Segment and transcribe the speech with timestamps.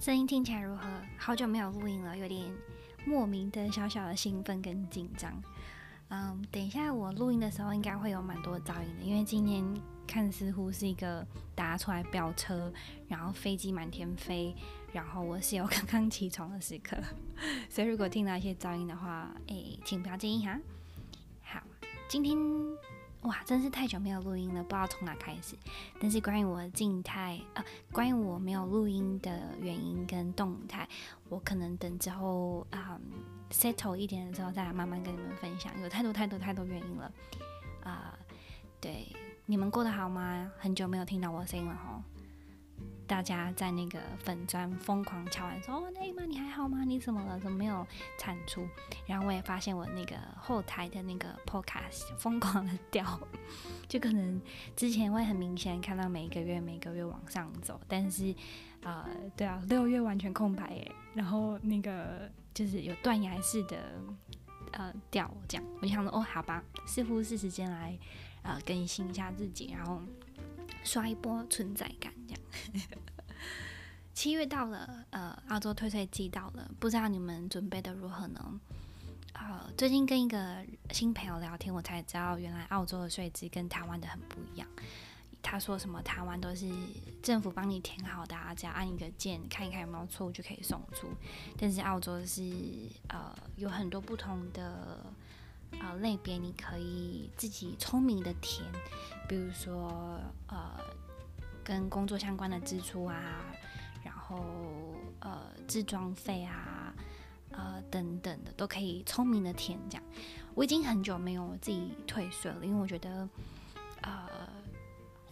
[0.00, 0.86] 声音听起来如何？
[1.16, 2.52] 好久没有录音了，有点
[3.04, 5.42] 莫名的小小的兴奋跟紧张。
[6.08, 9.64] 嗯，等一下我录音的时候应该会有蛮多噪音的，因为今天
[10.06, 12.72] 看似乎是一个大家出来飙车，
[13.08, 14.54] 然后飞机满天飞，
[14.92, 16.96] 然后我室友 刚刚起床的时刻，
[17.68, 20.58] 所以如果听到一些噪音的话，诶、请不要介意哈。
[21.42, 21.62] 好，
[22.08, 22.36] 今天。
[23.22, 25.56] 哇，真是太久没有录音了，不知道从哪开始。
[26.00, 30.88] 但是关于我的静态，啊，关于我没有录音的原因跟动态，
[31.28, 33.00] 我可能等之后啊、
[33.50, 35.72] settle 一点的时候再来慢慢跟你们分享。
[35.80, 37.12] 有太多太多太多原因了，
[37.82, 38.16] 啊、
[38.80, 39.08] 对，
[39.44, 40.52] 你们过得好吗？
[40.58, 42.02] 很久没有听到我的声音了吼。
[43.06, 46.84] 大家在那个粉砖疯狂敲完说：“哦，那妈你还好吗？
[46.84, 47.38] 你怎么了？
[47.38, 47.86] 怎么没有
[48.18, 48.66] 产出？”
[49.06, 53.20] 然后我也发现我那个后台的那个 podcast 疯狂的掉，
[53.88, 54.40] 就可能
[54.74, 58.34] 之前会很明显看到每一个月每个月往上走，但是
[58.82, 60.92] 呃，对啊，六月完全空白耶。
[61.14, 63.76] 然后那个就是有断崖式的
[64.72, 67.96] 呃掉这样，我就想说哦，好吧，似乎是时间来
[68.42, 70.02] 呃更新一下自己，然后
[70.82, 72.12] 刷一波存在感。
[74.14, 78.60] 七月到了，呃，澳洲退税季到了，不知道你们准备的如何呢？
[79.34, 84.66] 呃，最近跟一个新朋友聊天，我才知道原来澳洲的税制跟台湾的很不一样。
[85.42, 86.66] 他说什么台湾都是
[87.22, 91.08] 政府帮你填好的，只要按一个键，看一看有没有错误就可以送出，
[91.58, 92.42] 但是澳洲是
[93.08, 95.04] 呃有很多不同的
[95.78, 98.64] 呃类别，你可以自己聪明的填，
[99.28, 100.18] 比如说
[100.48, 100.80] 呃。
[101.66, 103.44] 跟工作相关的支出啊，
[104.04, 104.44] 然后
[105.18, 106.94] 呃，置装费啊，
[107.50, 110.04] 呃等等的都可以聪明的填这样。
[110.54, 113.28] 我已经很久没有自己退税了，因为我觉得
[114.02, 114.28] 呃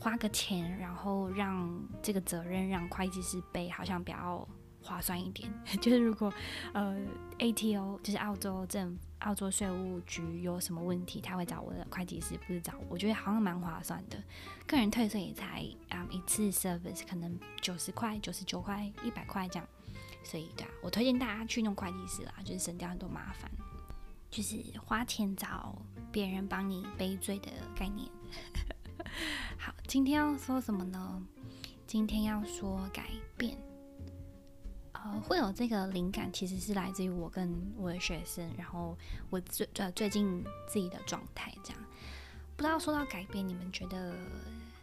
[0.01, 4.47] 花个钱，然后让这个责任让会计师背，好像比较
[4.85, 5.53] 划算一点。
[5.81, 6.33] 就是如果
[6.73, 6.97] 呃
[7.39, 12.85] ATO 就是澳洲政澳洲税务局有什么问题，他会找我的会计师，不是找我。
[12.91, 14.23] 我觉得好像蛮划算的。
[14.67, 19.67] 个人退税也才啊、一次 service 可能九十块、九十九块、一百块这样，
[20.23, 23.51] 所以对啊，我推荐大家去弄会计师啦，就是省掉很多麻烦，
[24.31, 25.77] 就是花钱找
[26.13, 28.09] 别人帮你背罪的概念。
[29.59, 31.23] 好，今天要说什么呢？
[31.87, 33.57] 今天要说改变。
[35.05, 38.97] 呃，会有这个灵感，其实是来自于我跟我的学生，然后
[39.29, 41.83] 我最呃最近自己的状态这样。
[42.57, 44.17] 不知道说到改变，你们觉得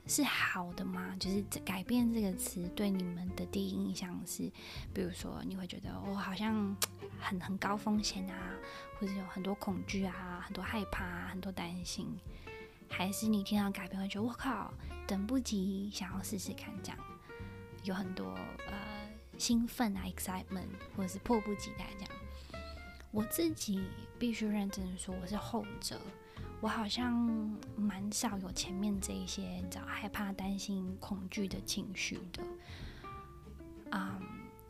[0.05, 1.15] 是好的吗？
[1.19, 4.51] 就是改变这个词对你们的第一印象是，
[4.93, 6.75] 比如说你会觉得我、好像
[7.19, 8.53] 很很高风险啊，
[8.99, 12.07] 或者有很多恐惧啊，很多害怕，很多担心，
[12.89, 14.71] 还是你听到改变会觉得我靠，
[15.07, 16.97] 等不及想要试试看这样，
[17.85, 18.25] 有很多
[18.67, 18.90] 呃。
[19.41, 22.11] 兴奋啊，excitement，或者是迫不及待这样。
[23.09, 23.83] 我自己
[24.19, 25.99] 必须认真说，我是后者。
[26.61, 27.11] 我好像
[27.75, 32.43] 蛮少有前面这一些，找，害怕、担心、恐惧的情绪的。
[33.89, 34.21] 啊、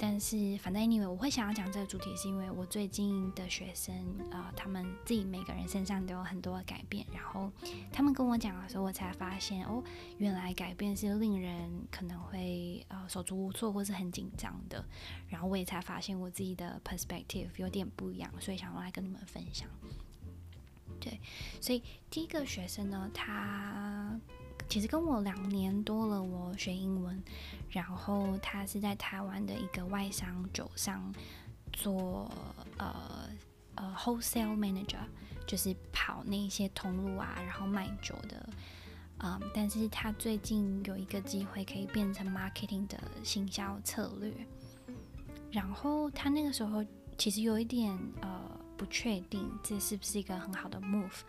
[0.03, 3.95] 但是，反正 anyway，我会想要讲这个主题，是因为我最近的学生，
[4.31, 7.51] 呃，他们自己每个人身上都有很多的改变，然后
[7.91, 9.83] 他们跟我讲的时候，我才发现，哦，
[10.17, 14.83] 原来改变是令人可能会呃手足无措或是很紧张的，
[15.29, 19.69] 然后我也才发现我自己的 perspective 有点不一样，所以想要来跟你们分享。
[20.99, 21.19] 对，
[21.61, 24.19] 所以第一个学生呢，他。
[24.71, 27.21] 其实跟我两年多了，我学英文，
[27.69, 31.13] 然后他是在台湾的一个外商酒商
[31.73, 32.31] 做
[32.77, 33.29] 呃
[33.75, 35.03] 呃 wholesale manager，
[35.45, 38.49] 就是跑那些通路啊，然后卖酒的，
[39.19, 44.33] 嗯，但是他最近有一个机会可以变成 marketing 的行销策略，
[45.51, 46.81] 然后他那个时候
[47.17, 48.60] 其实有一点呃。
[48.81, 51.19] 不确定这是不是一个很好的 move。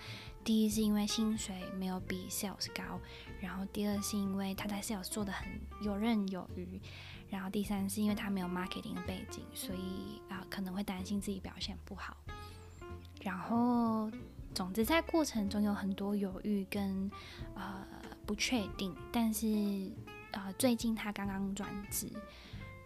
[0.42, 2.98] 第一是因为薪水没有比 sales 高，
[3.42, 5.46] 然后第二是因为他在 sales 做得很
[5.82, 6.80] 游刃有余，
[7.28, 12.16] 然后第三是因为他没有 marketing 的背景，所以啊、可能会担心自己表现不好。
[13.20, 14.10] 然后
[14.54, 17.10] 总之在过程中有很多犹豫跟
[17.54, 17.86] 呃
[18.24, 19.46] 不确定，但是
[20.30, 22.08] 呃最近他刚刚转职。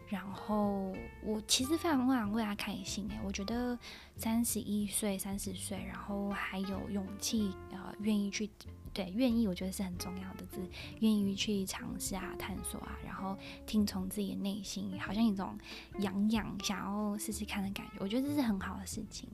[0.08, 3.76] 然后我其实非常非常为他开心诶，我觉得
[4.16, 8.48] 三十一岁、三十岁，然后还有勇气啊、呃，愿意去
[8.94, 10.60] 对愿意，我觉得是很重要的是，
[11.00, 13.36] 愿意去尝试啊、探索啊，然后
[13.66, 15.58] 听从自己的内心，好像一种
[15.98, 19.28] 痒痒想要试试看的感觉，我觉得这是很好的事情。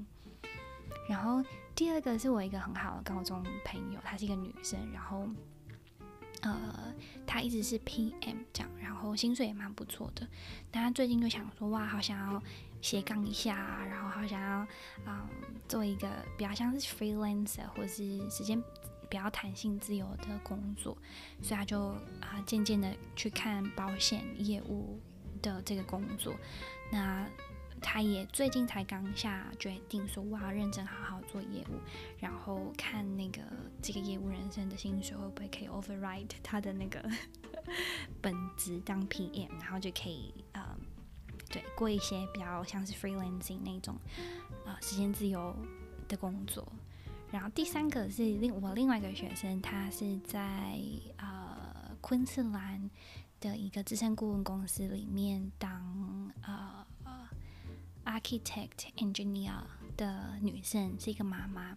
[1.09, 5.29] 然后第二个是我一个很好的高中朋友，她是一个女生，然后。
[6.43, 6.95] 呃，
[7.27, 10.27] 他一直是 PM 这样，然后薪水也蛮不错的。
[10.71, 12.43] 但他最近就想说，哇，好想要
[12.81, 14.67] 斜杠一下，然后好想要
[15.07, 15.29] 嗯
[15.69, 18.61] 做一个比较像是 freelancer 或是时间
[19.09, 20.97] 比较弹性自由的工作，
[21.43, 21.89] 所以他就
[22.21, 25.01] 啊渐渐的去看保险业务
[25.41, 26.35] 的这个工作。
[26.91, 27.27] 那
[27.83, 31.79] 他也最近才刚下决定说，我要认真好好做业务，
[32.19, 33.43] 然后看那个
[33.83, 37.03] 这个业务人生的薪水会不会可以 override 他的那个
[38.21, 40.63] 本职当 PM，然后就可以呃，
[41.51, 43.97] 对，过一些比较像是 freelancing 那种
[44.65, 45.55] 呃时间自由
[46.09, 46.67] 的工作。
[47.31, 50.81] 然后第三个是另我另外一个学生，他是在
[51.17, 52.91] 呃昆士兰
[53.41, 56.87] 的一个资深顾问公司里面当呃。
[58.05, 59.63] Architect engineer
[59.97, 61.77] 的女生是一个妈妈，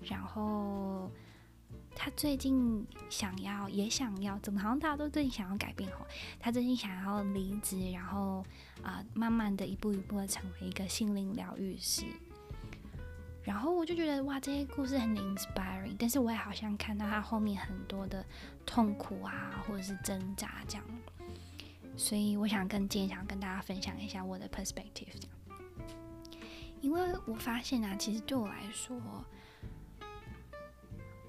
[0.00, 1.10] 然后
[1.94, 6.06] 她最近想要，也想要，怎么好像大家都最近想要改变哦？
[6.38, 8.44] 她最近想要离职，然后
[8.82, 12.04] 啊、慢慢的一步一步的成为一个心灵疗愈师。
[13.42, 18.24] 然后我就觉得哇，这些故事很 inspiring，但是我也好像看到她后面很多的
[18.64, 20.84] 痛苦啊，或者是挣扎这样，
[21.96, 25.30] 所以我想跟今天想跟大家分享一下我的 perspective 这样。
[26.86, 28.96] 因为我发现啊，其实对我来说，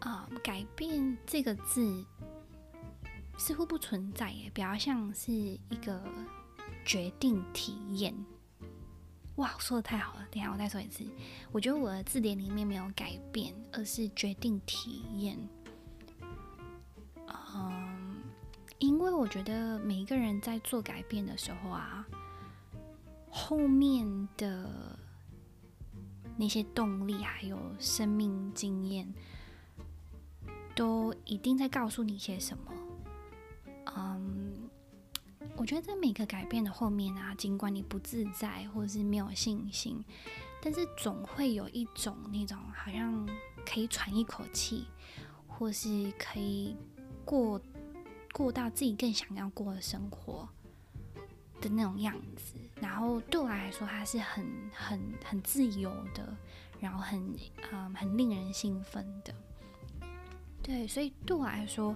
[0.01, 2.06] 啊、改变这个字
[3.39, 6.00] 似乎不存在耶，比较像是一个
[6.86, 8.13] 决定体验。
[9.38, 10.27] 哇，说得太好了！
[10.30, 11.04] 等下我再说一次，
[11.51, 15.39] 我觉得我的字典里面没有改变，而是决定体验。
[17.56, 18.21] 嗯，
[18.77, 22.06] 因为我觉得每一个人在做改变的时候啊，
[23.31, 25.00] 后面的。
[26.37, 29.11] 那些动力还有生命经验，
[30.75, 32.71] 都一定在告诉你些什么。
[33.95, 34.69] 嗯，
[35.55, 40.03] 我觉得在每个改变的后面啊，尽管你不自在或者是没有信心，
[40.61, 43.27] 但是总会有一种那种好像
[43.65, 44.85] 可以喘一口气，
[45.47, 46.75] 或是可以
[47.25, 47.59] 过
[48.31, 50.47] 过到自己更想要过的生活
[51.62, 52.54] 的那种样子。
[52.80, 56.36] 然后对我来说，它是很很很自由的，
[56.80, 57.36] 然后很
[57.71, 59.33] 嗯很令人兴奋的。
[60.62, 61.95] 对，所以对我来说，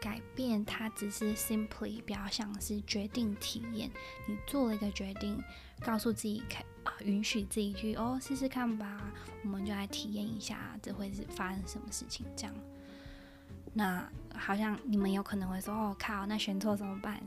[0.00, 3.90] 改变它只是 simply 比较像是决定体验。
[4.26, 5.42] 你做了一个决定，
[5.80, 6.56] 告诉自己可
[6.90, 9.12] 啊，允许自己去哦试试看吧。
[9.44, 12.54] 我们就来体验一下，这会是发生什么事情这样。
[13.72, 17.22] 那好像你们有可能会说哦靠，那选错怎么办？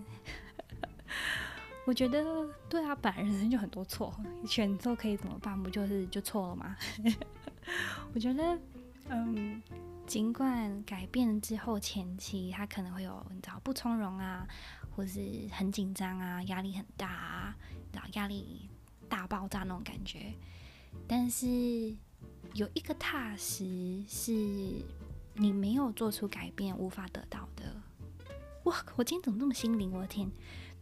[1.86, 4.13] 我觉得对啊，本来人生就很多错，
[4.45, 5.62] 选错可以怎么办？
[5.62, 6.75] 不就是就错了吗？
[8.13, 8.57] 我觉得，
[9.10, 9.62] 嗯，
[10.06, 14.48] 尽管改变之后前期他可能会有你知道不从容啊，
[14.95, 15.19] 或是
[15.51, 17.56] 很紧张啊，压力很大啊，
[17.92, 18.69] 然后压力
[19.10, 20.33] 大爆炸那种感觉，
[21.07, 21.48] 但是
[22.54, 24.31] 有一个踏实是
[25.33, 27.75] 你没有做出改变无法得到的。
[28.66, 29.92] 哇，我今天怎么那么心灵？
[29.92, 30.30] 我的天！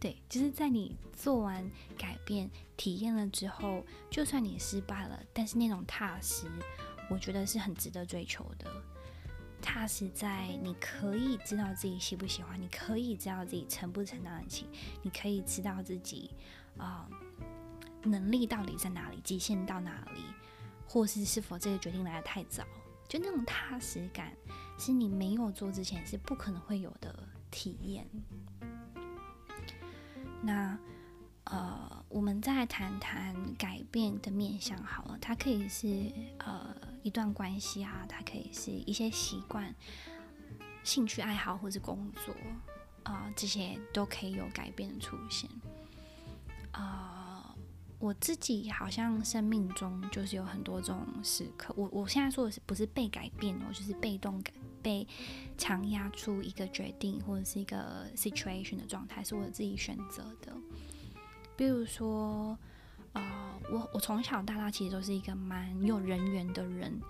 [0.00, 6.46] 对，就是在你做完改变、体验了之后，就算你失败了，但是那种踏实，
[7.10, 8.68] 我觉得是很值得追求的。
[9.60, 14.66] 踏实在你可以知道自己喜不喜欢，你可以知道自己承不承担得起，
[15.02, 16.30] 你可以知道自己
[16.78, 17.06] 啊、
[18.02, 20.22] 能力到底在哪里，极限到哪里，
[20.88, 22.64] 或是是否这个决定来得太早，
[23.06, 24.34] 就那种踏实感，
[24.78, 27.14] 是你没有做之前是不可能会有的
[27.50, 28.08] 体验。
[30.42, 30.78] 那，
[31.44, 35.18] 呃，我们再谈谈改变的面向好了。
[35.20, 39.74] 它可以是呃一段关系啊，它可以是一些习惯、
[40.82, 42.34] 兴趣爱好或者工作
[43.02, 45.50] 啊，这些都可以有改变的出现。
[46.72, 47.54] 啊，呃，
[47.98, 51.74] 我自己好像生命中就是有很多这种时刻。
[51.76, 54.52] 我我现在说的是不是被改变哦，就是被动改。
[54.82, 55.06] 被
[55.56, 60.52] 强压出一个决定或者是一个 situation 的状态，是我自己选择的。
[61.56, 62.56] 比如说，
[63.12, 63.22] 呃，
[63.70, 67.00] 我我从小到大其实都是一个蛮有人缘的人。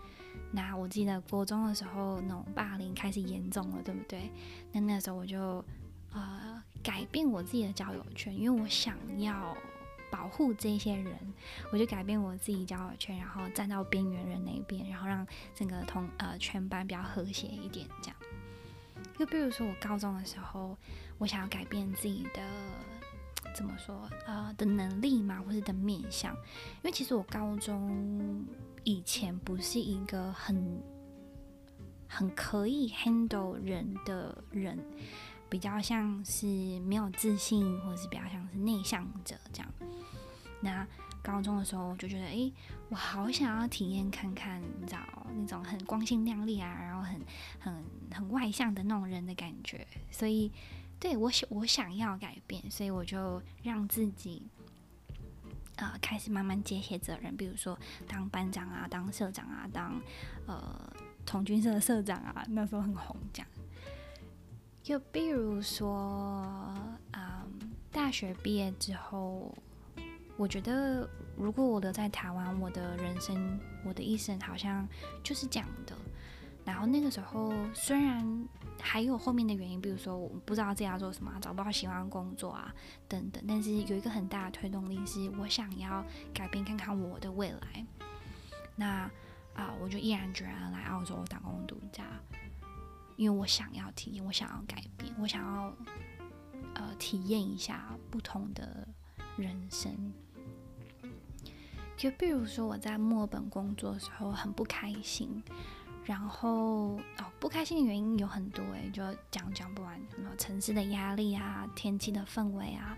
[0.53, 4.31] 那我记得国中的时候，那种霸凌开始严重了，对不对？
[4.73, 5.65] 那那时候我就
[6.13, 9.57] 呃改变我自己的交友圈，因为我想要。
[10.11, 11.15] 保护这些人，
[11.73, 18.17] 我就改变我自己交友圈，然后站到边缘人那边，然后让整个同呃全班比较和谐一点，这样。
[19.19, 20.77] 又比如说我高中的时候，
[21.19, 22.43] 我想要改变自己的
[23.55, 28.45] 怎么说呃的能力嘛，或是的面相，因为其实我高中
[28.85, 30.83] 以前不是一个很
[32.09, 34.79] 很可以 handle 人的人，
[35.51, 36.47] 比较像是
[36.81, 39.73] 没有自信，或者是比较像是内向者这样。
[40.61, 40.87] 那
[41.23, 42.53] 高中的时候我就觉得，哎、
[42.89, 45.01] 我好想要体验看看，你知道
[45.35, 47.21] 那种很光鲜亮丽啊，然后很
[47.59, 49.87] 很很外向的那种人的感觉。
[50.11, 50.53] 所以，
[50.99, 54.47] 对，我想我想要改变，所以我就让自己。
[55.77, 59.99] 呃，开始慢慢接些责任，比如说当班长啊，当社长啊，当
[60.47, 60.93] 呃
[61.25, 63.49] 童军社的社长啊，那时候很红这样。
[64.83, 66.75] 就比如说，
[67.13, 69.57] 嗯，大学毕业之后，
[70.37, 74.89] 我觉得如果我留在台湾，我的人生，我的一生好像
[75.23, 75.95] 就是这样的。
[76.65, 78.49] 然后那个时候虽然。
[78.83, 82.75] 还有后面的原因，比如说我不知道自己要做什么，找不到喜欢工作啊，
[83.07, 83.45] 等等。
[83.47, 87.87] 但是有一个很大的推动力，是我想要改变看看我的未来。
[88.75, 89.11] 那
[89.53, 92.05] 啊、我就毅然决然来澳洲打工度假，
[93.21, 95.77] 因为我想要体验，我想要改变，我想要
[96.73, 98.89] 呃体验一下不同的
[99.37, 100.11] 人生。
[101.99, 105.43] 就比如说我在墨尔本工作的时候很不开心。
[106.03, 110.01] 然后哦，不开心的原因有很多诶，就讲讲不完。
[110.11, 112.97] 什么城市的压力啊，天气的氛围啊，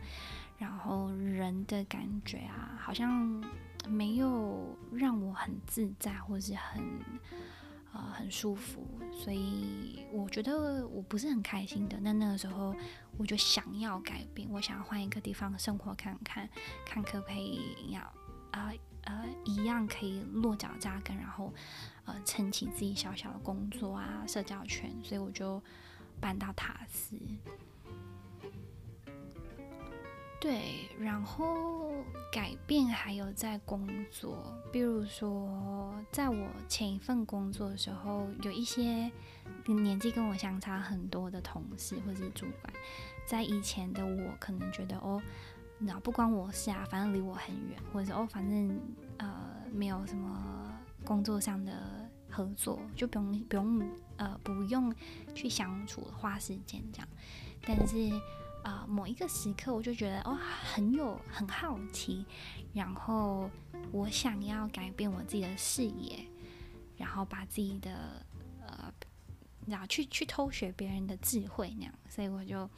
[0.57, 3.43] 然后人的感觉啊，好像
[3.89, 6.81] 没有让我很自在，或是很
[7.93, 8.87] 呃很舒服。
[9.13, 11.99] 所以我觉得我不是很开心的。
[12.01, 12.75] 那那个时候
[13.17, 16.49] 我就想要改变，我想要换一个地方生活看看，
[16.87, 18.01] 看可不可以要
[18.53, 18.73] 啊。
[19.05, 21.53] 呃，一样可以落脚扎根，然后
[22.05, 25.61] 呃，撑起自己小小的工作啊，社交圈，所以我就
[26.21, 27.17] 搬到塔斯。
[30.43, 31.93] 对，然后
[32.33, 39.09] 改变还有在工作，比如说，在我前一份工作的时候，有一些
[39.67, 42.75] 年纪跟我相差很多的同事或者是主管，
[43.25, 45.23] 在以前的我可能觉得哦。
[45.79, 48.81] 那不关我事啊，反正离我很远，或者是哦，反正
[49.19, 51.73] 呃没有什么工作上的
[52.29, 54.93] 合作，就不用不用呃不用
[55.37, 57.09] 去相处花时间这样。
[57.65, 57.97] 但是
[58.63, 60.39] 啊、某一个时刻我就觉得哦
[60.75, 62.25] 很有很好奇，
[62.73, 63.51] 然后
[63.91, 66.25] 我想要改变我自己的视野，
[66.97, 68.25] 然后把自己的
[68.67, 68.93] 呃
[69.67, 72.69] 然后去去偷学别人的智慧那样，所以我就。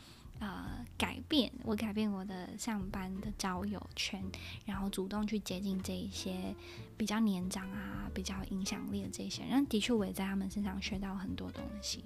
[0.41, 4.21] 呃，改变我改变我的上班的交友圈，
[4.67, 6.53] 然后主动去接近这一些
[6.97, 12.03] 比较年长啊、比较影响力的这些人，的确我也在他们身上学到很多东西。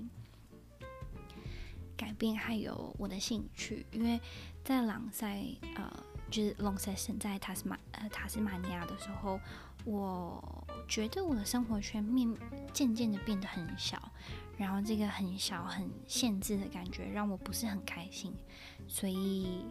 [1.99, 4.19] 改变还有我的兴趣，因为
[4.65, 5.43] 在朗赛
[5.75, 5.93] 呃，
[6.31, 9.39] 就是 long session 在塔斯马呃塔斯马尼亚的时候，
[9.85, 12.35] 我觉得我的生活圈面
[12.73, 14.01] 渐渐的变得很小。
[14.57, 18.35] 然后这个很小、很限制的感觉让我不是很开心，
[18.89, 19.65] 所以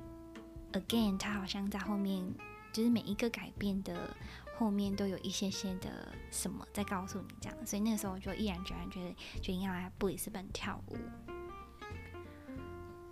[0.72, 2.24] ，again，他好像在后面，
[2.72, 4.15] 就是每一个改变的
[4.57, 10.96] 后面都有一些些的什么在告诉你这样，所以那个时候我就毅然决然觉得决定要来布里斯本跳舞。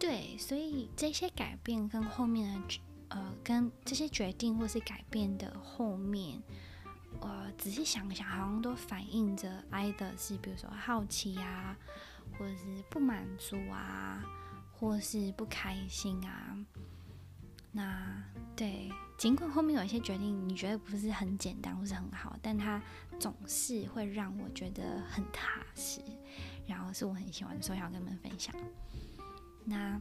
[0.05, 6.39] 对，所以这些改变跟后面的呃，跟这些决定或是改变的后面。
[7.21, 11.75] 呃，仔细想想，好像都反映着 either 是比如说好奇啊，
[12.37, 14.23] 或者是不满足啊，
[14.73, 16.55] 或是不开心啊。
[17.71, 18.23] 那
[18.55, 22.79] 对，尽管后面有一些决定你觉得不是很简单或是很好，但它
[23.19, 25.99] 总是会让我觉得很踏实，
[26.67, 28.53] 然后是我很喜欢，所以想跟你们分享。
[29.65, 29.99] 那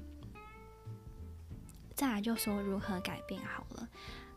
[1.94, 3.88] 再来就说如何改变好了。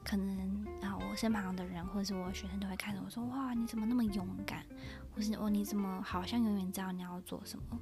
[0.03, 4.65] 可能啊，我身旁的人或者是我学生都会看着我说：“哇，你怎么那么勇敢？”
[5.13, 7.77] 或是“哦，你怎么好像永远知道你要做什么？”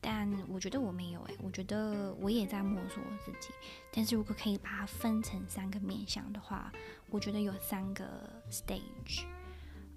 [0.00, 3.52] 但我觉得我没有诶，我觉得我也在摸索我自己。
[3.92, 6.72] 但是如果可以把它分成三个面向的话，
[7.10, 8.06] 我觉得有三个
[8.48, 9.24] stage。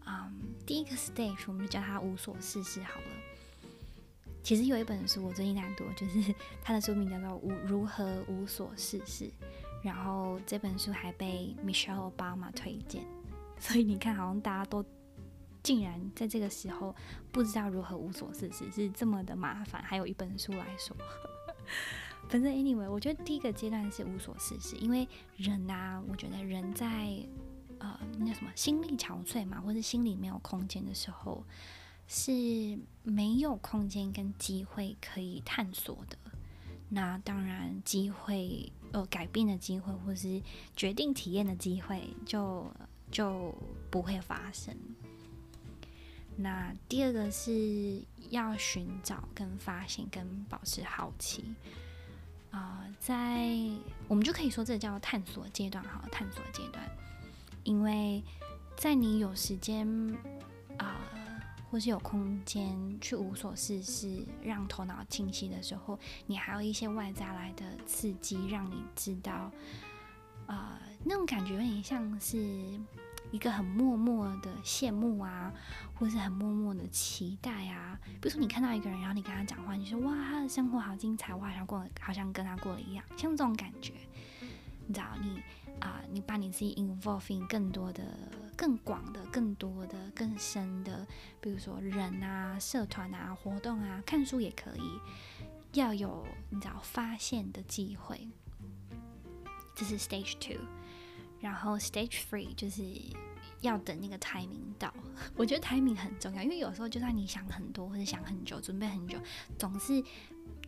[0.05, 0.33] 嗯，
[0.65, 3.07] 第一个 stage 我们就叫它无所事事好了。
[4.43, 9.25] 其实有一本书我最近在读，就是 它的书名叫做《无如何无所事事》。
[9.81, 13.03] 然后这本书还被 Michelle Obama 推荐，
[13.59, 14.83] 所以你看，好像大家都
[15.61, 16.93] 竟然在这个时候
[17.31, 19.81] 不知道如何无所事事是这么的麻烦。
[19.83, 20.95] 还有一本书来说，
[22.29, 25.07] 反正 anyway，我觉得第一个阶段是无所事事，因为
[25.37, 27.17] 人啊，我觉得人在
[27.79, 31.43] 呃那什么心力憔悴嘛，或者心里没有空间的时候，
[32.07, 36.17] 是没有空间跟机会可以探索的。
[36.89, 40.41] 那当然，机会呃改变的机会，或是
[40.75, 42.71] 决定体验的机会，就
[43.11, 43.53] 就
[43.89, 44.75] 不会发生。
[46.35, 51.43] 那第二个是要寻找、跟发现、跟保持好奇。
[52.51, 53.49] 啊、在
[54.07, 56.87] 我们就可以说这叫探索阶段，哈，探索阶段，
[57.63, 58.23] 因为
[58.77, 59.87] 在你有时间
[60.77, 61.01] 啊、
[61.73, 69.33] 或是有空间去无所事事，让头脑清晰的时候，你还有一些外在来的刺激，让你知道，
[70.45, 72.37] 啊、呃，那种感觉有点像是。
[73.31, 75.51] 一个很默默的羡慕啊，
[75.95, 77.99] 或是很默默的期待啊。
[78.05, 83.91] 比如说，你看到一个人，然后你跟他讲话，你说哇，他的生活好精彩，我好像过，好像跟他过了一样，像这种感觉。
[84.85, 85.41] 你知道，你
[85.79, 88.03] 啊、你把你自己 involving 更多的、
[88.63, 91.05] 更广的、更多的、更深的，
[91.41, 95.01] 比如说人啊、社团啊、活动啊，看书也可以，
[95.73, 98.25] 要有你知道发现的机会。
[99.75, 100.61] 这是 stage two。
[101.41, 102.81] 然后 stage three 就是
[103.59, 104.93] 要等那个 timing 到，
[105.35, 109.19] 我觉得 timing 很重要，因为有时候就算你想很多或者想很久，准备很久，
[109.59, 110.01] 总是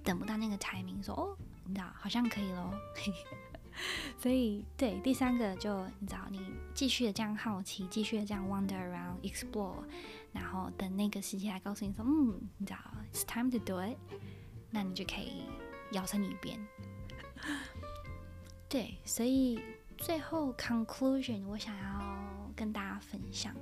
[0.04, 2.74] 等不到那个 timing，说哦，你知道好像可以咯。
[4.18, 6.40] 所以对第三个就你知道，你
[6.74, 9.84] 继续的这样好奇，继续的这样 wander around explore，
[10.32, 12.80] 然后等那个时机来告诉你说，嗯，你知道
[13.14, 13.98] it's time to do it，
[14.72, 15.44] 那你就可以
[15.92, 16.60] 摇身一变。
[18.70, 19.60] 对，所以。
[19.98, 23.56] 最后 conclusion，我想要跟大家分享，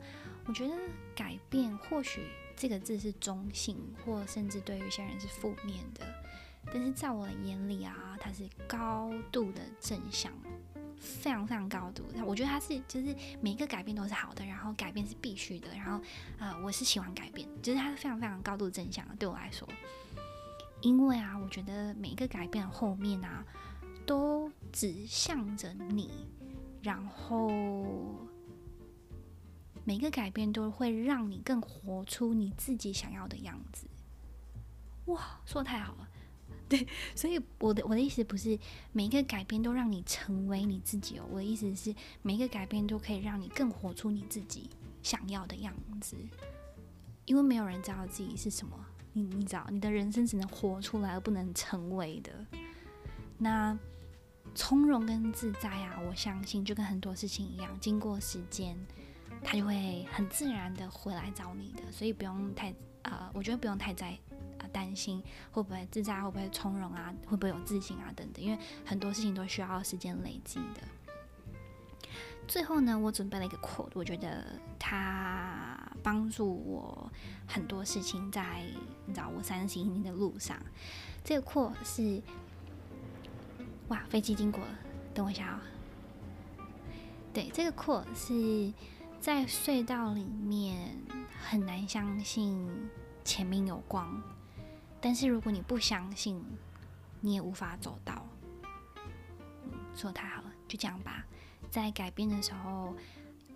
[0.48, 0.74] 我觉得
[1.16, 2.22] 改变或许
[2.56, 6.04] 这个字是中性，或甚至对于一些人是负面的，
[6.66, 10.32] 但是在我的眼里啊，它是高度的正向，
[10.98, 12.04] 非常非常高度。
[12.26, 16.04] 我觉得它是就是每一个改变都是好的，然后改变是必须的，然后
[16.40, 19.68] 呃，我是喜欢改变，就是它是非常非常高度正向的，对我来说，
[20.82, 23.46] 因为啊，我觉得每一个改变后面啊。
[24.06, 26.28] 都指向着你，
[26.82, 27.50] 然后
[29.86, 33.88] 每个改变都会让你更活出你自己想要的样子。
[35.06, 36.10] 哇，说得太好了，
[37.16, 38.58] 所以我的我的意思不是
[38.92, 44.70] 每一个改变都让你成为你自己哦，我的意思是每一个改变都可以让你更活出你自己
[45.02, 46.16] 想要的样子，
[47.26, 48.78] 因为没有人知道自己是什么，
[49.14, 52.32] 你你知道，你的人生只能活出来而不能成为的，
[53.38, 53.78] 那。
[54.56, 58.78] 从容跟自在啊，我相信就跟很多事情一样，经过时间，
[59.44, 64.16] 它就会很自然的回来找你的，所以不用太呃，我觉得不用太在
[64.74, 70.82] 担心会不会自在，会不会从容啊，会不会有自信啊等等，因为很多事情都需要时间累积的。
[72.48, 77.10] 最后呢，我准备了一个扩我觉得它帮助我
[77.48, 78.64] 很多事情在，
[79.06, 80.58] 你知道我三十一年的路上，
[81.24, 82.22] 这个扩是。
[83.90, 84.80] 哇，飞机经过了，
[85.14, 86.64] 等我一下啊、哦。
[87.34, 88.72] 对，这个扩是
[89.20, 90.98] 在隧道里面
[91.44, 92.90] 很难相信
[93.26, 94.24] 前面有光，
[95.04, 96.42] 但是如果你不相信，
[97.20, 98.26] 你也无法走到。
[99.66, 101.26] 嗯，说太好了，就这样吧。
[101.70, 102.96] 在改变的时候。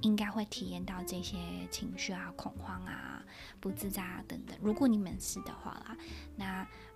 [0.01, 1.39] 应该会体验到这些
[1.71, 3.25] 情绪啊、恐慌啊、
[3.60, 4.55] 不自在啊等等。
[4.62, 5.97] 如果你们是的话啦，
[6.36, 6.45] 那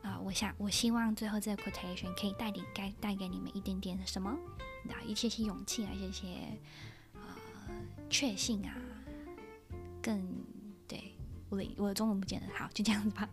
[0.04, 4.38] 啊、我想我希望最后这个 quotation 可以带点带带给你们一点点什么？
[4.84, 6.28] 那一些些勇气啊，一些些
[7.16, 7.22] 呃
[8.08, 8.78] 确信啊，
[10.00, 10.24] 更
[10.88, 11.16] 对
[11.50, 13.28] 我的我的中文不见得好，就这样子吧。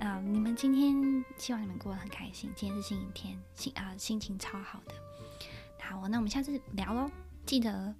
[0.00, 2.50] 啊、你们今天希望你们过得很开心。
[2.54, 4.94] 今天是星期天，心啊、心情超好的。
[5.80, 7.10] 好，那我们下次聊喽，
[7.46, 7.94] 记得。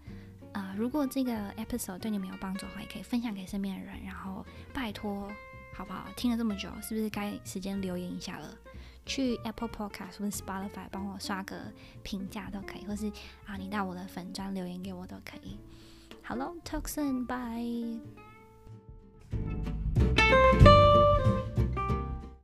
[0.52, 4.04] 啊、如果这个 episode 对你们有帮助的话，也可以分享给身边的人。
[4.04, 5.28] 然后拜托，
[5.74, 6.06] 好不好？
[6.16, 8.56] 听了这么久，是不是该时间留言一下了？
[9.04, 11.72] 去 Apple Podcast 或者 Spotify 帮我刷个
[12.04, 13.10] 评价都可以，或是
[13.44, 15.58] 啊，你到我的粉专留言给我都可以。
[16.22, 18.00] 好喽，Talk soon，bye。